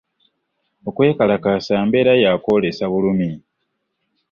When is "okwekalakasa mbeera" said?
0.87-2.13